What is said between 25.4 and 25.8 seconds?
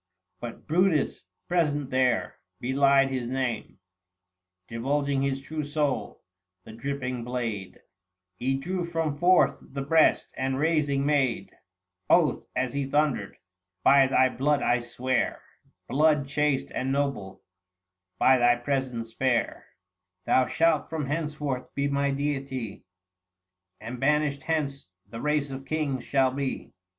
of